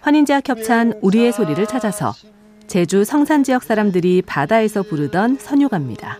환인제와 0.00 0.40
겹찬 0.40 0.94
우리의 1.02 1.30
소리를 1.32 1.66
찾아서 1.66 2.14
제주 2.68 3.04
성산 3.04 3.44
지역 3.44 3.64
사람들이 3.64 4.22
바다에서 4.22 4.82
부르던 4.82 5.36
선유가입니다. 5.38 6.16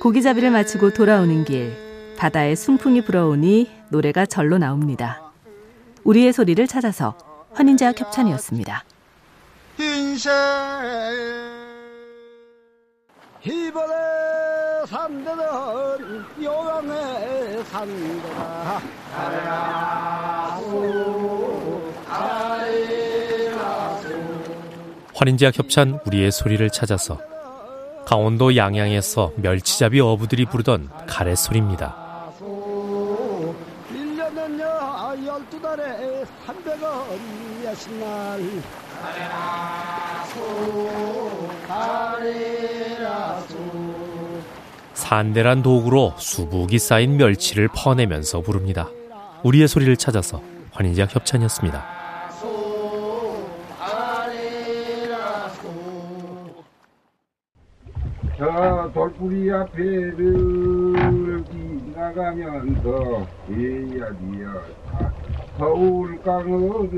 고기잡이를 0.00 0.52
마치고 0.52 0.90
돌아오는 0.94 1.44
길 1.44 1.76
바다에 2.16 2.54
순풍이 2.54 3.04
불어오니 3.04 3.68
노래가 3.90 4.26
절로 4.26 4.58
나옵니다. 4.58 5.32
우리의 6.04 6.32
소리를 6.32 6.64
찾아서 6.68 7.16
환인제와 7.54 7.90
겹찬이었습니다. 7.92 8.84
인생 9.80 10.32
이번에 13.44 13.92
산대는 14.86 16.24
요강의 16.40 17.64
산대라 17.64 18.80
환인제와 25.22 25.52
겹찬 25.52 26.00
우리의 26.04 26.32
소리를 26.32 26.68
찾아서 26.70 27.20
강원도 28.04 28.56
양양에서 28.56 29.34
멸치잡이 29.36 30.00
어부들이 30.00 30.46
부르던 30.46 30.90
가래 31.06 31.36
소리입니다. 31.36 32.32
1년은요 33.92 34.64
12달에 35.24 36.26
300원이야 36.44 37.76
신날 37.76 38.40
산대란 44.94 45.62
도구로 45.62 46.14
수북이 46.16 46.80
쌓인 46.80 47.16
멸치를 47.16 47.68
퍼내면서 47.68 48.40
부릅니다. 48.40 48.88
우리의 49.44 49.68
소리를 49.68 49.96
찾아서 49.96 50.42
환인제약 50.72 51.14
협찬이었습니다. 51.14 52.01
저 58.42 58.90
돌뿌리 58.92 59.52
앞에를 59.52 60.96
지나가면서 61.48 63.24
이야기야. 63.48 64.62
서울강으로 65.58 66.88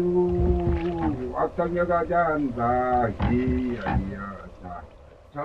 왔다녀가 1.34 2.02
잔다. 2.06 3.08
이야기야. 3.30 4.36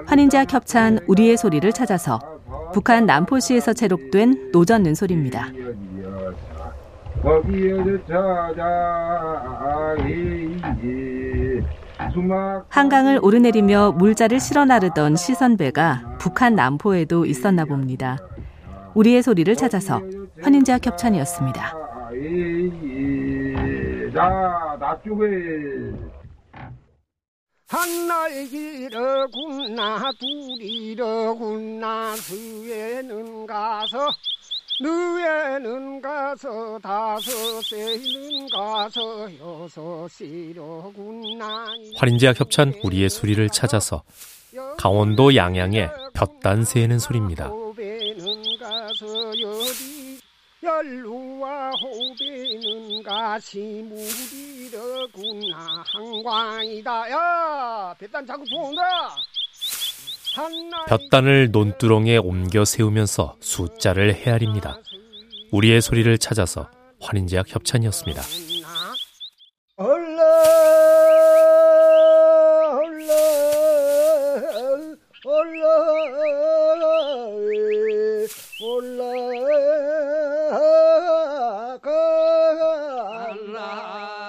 환인자 0.06 0.46
겹찬 0.46 1.00
우리의 1.06 1.36
소리를 1.36 1.70
찾아서 1.74 2.18
북한 2.72 3.06
남포시에서 3.06 3.74
체록된 3.74 4.52
노젓는 4.54 4.96
소리입니다. 4.96 5.48
한강을 12.70 13.20
오르내리며 13.22 13.92
물자를 13.98 14.40
실어 14.40 14.64
나르던 14.66 15.16
시선배가 15.18 16.18
북한 16.20 16.56
남포에도 16.56 17.26
있었나 17.26 17.66
봅니다. 17.66 18.18
우리의 18.96 19.22
소리를 19.22 19.54
찾아서 19.56 20.02
환인자 20.42 20.78
겹찬이었습니다. 20.80 21.74
자, 24.14 24.78
나쪽에 24.80 25.94
하나이기러군나 28.80 29.32
둘이러군나 30.20 32.16
스에는 32.16 33.46
가서 33.46 34.10
너에는 34.82 36.02
가서 36.02 36.80
다섯에는 36.80 38.48
가서 38.50 39.30
여섯이러군나 40.18 41.66
환인제약 41.98 42.40
협찬 42.40 42.74
우리의 42.84 43.10
소리를 43.10 43.50
찾아서 43.50 44.04
강원도 44.78 45.36
양양의 45.36 45.90
볕단 46.14 46.64
새는 46.64 46.98
소리입니다. 47.00 47.52
연루와 50.62 51.72
호비는 51.72 53.02
가시 53.04 53.82
무리더구나. 53.88 55.84
한광이다. 55.88 57.12
야 57.12 57.96
뱃단 57.98 58.26
자꾸 58.26 58.44
좋은다 58.46 58.82
볕단을 60.88 61.52
논두렁에 61.52 62.18
옮겨 62.18 62.66
세우면서 62.66 63.36
숫자를 63.40 64.14
헤아립니다. 64.16 64.80
우리의 65.52 65.82
소리를 65.82 66.18
찾아서 66.18 66.70
환인제약 67.02 67.54
협찬이었습니다. 67.54 68.22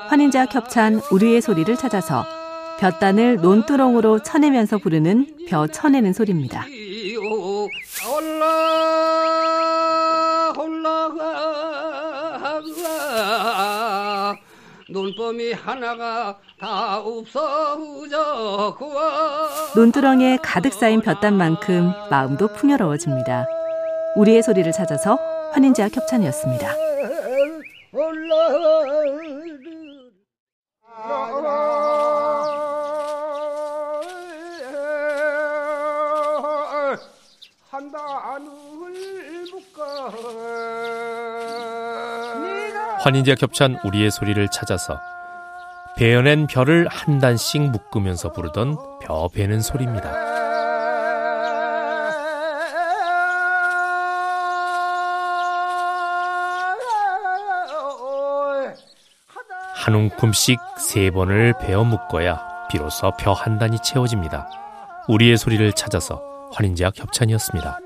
환인자 0.09 0.47
겹찬 0.47 1.01
우리의 1.11 1.41
소리를 1.41 1.77
찾아서 1.77 2.40
볕단을 2.81 3.37
논두렁으로 3.37 4.23
쳐내면서 4.23 4.79
부르는 4.79 5.27
벼 5.49 5.67
쳐내는 5.67 6.15
소리입니다. 6.15 6.65
논범이 14.89 15.53
하나가 15.53 16.39
다 16.59 16.99
없어 16.99 17.79
논두렁에 19.77 20.39
가득 20.43 20.73
쌓인 20.73 21.01
볕단만큼 21.01 21.93
마음도 22.11 22.49
풍요로워집니다. 22.49 23.47
우리의 24.17 24.43
소리를 24.43 24.73
찾아서 24.73 25.19
환인자 25.53 25.89
협찬이었습니다. 25.89 26.75
환인제 43.03 43.35
겹찬 43.37 43.79
우리의 43.83 44.11
소리를 44.11 44.47
찾아서 44.49 45.01
베어낸 45.97 46.47
별을 46.47 46.87
한 46.89 47.19
단씩 47.19 47.63
묶으면서 47.71 48.31
부르던 48.31 48.77
벼 49.01 49.29
베는 49.33 49.63
소리입니다. 49.63 50.13
한 59.75 59.95
움큼씩 59.95 60.61
세 60.79 61.11
번을 61.11 61.55
베어 61.59 61.85
묶어야 61.85 62.69
비로소 62.71 63.13
벼 63.19 63.33
한 63.33 63.59
단이 63.59 63.79
채워집니다. 63.83 64.47
우리의 65.09 65.39
소리를 65.39 65.73
찾아서 65.73 66.23
환인제약 66.53 66.99
협찬이었습니다. 66.99 67.79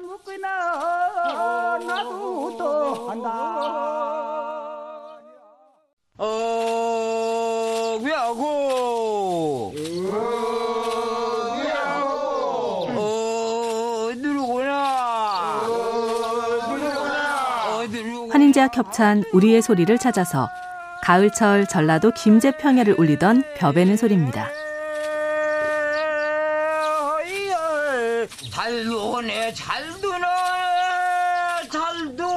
환인제와 18.31 18.69
겹찬 18.69 19.23
우리의 19.33 19.63
소리를 19.63 19.97
찾아서 19.99 20.49
가을철 21.03 21.67
전라도 21.67 22.11
김제 22.11 22.57
평야를 22.57 22.97
울리던 22.99 23.45
벼베는 23.57 23.97
소리입니다. 23.97 24.49
잘 28.51 28.85
두네 28.85 29.53
잘 29.53 29.85
두네 30.01 30.27
잘 31.71 32.17
두네 32.17 32.35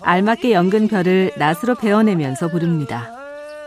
알맞게 0.00 0.52
연근 0.52 0.88
별을 0.88 1.32
낫으로 1.36 1.74
베어내면서 1.74 2.48
부릅니다. 2.48 3.17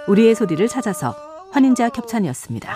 우리의 0.08 0.36
소리를 0.36 0.68
찾아서 0.68 1.16
환인제약 1.52 1.98
협찬이었습니다. 1.98 2.76